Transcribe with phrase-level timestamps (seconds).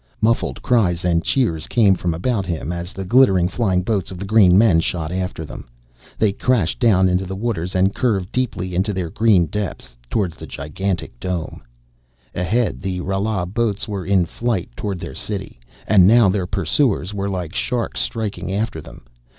[0.19, 4.25] Muffled cries and cheers came from about him as the glittering flying boats of the
[4.25, 5.67] green men shot after them.
[6.17, 10.47] They crashed down into the waters and curved deeply into their green depths, toward the
[10.47, 11.61] gigantic dome.
[12.33, 17.29] Ahead the Rala boats were in flight toward their city, and now their pursuers were
[17.29, 19.03] like sharks striking after them.